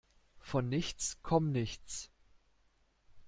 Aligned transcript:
Von 0.39 0.67
nichts 0.67 1.19
komm 1.21 1.51
nichts. 1.51 2.09